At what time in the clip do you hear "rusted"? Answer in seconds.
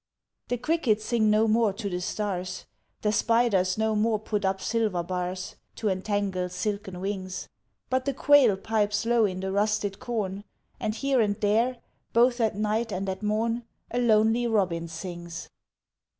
9.51-9.99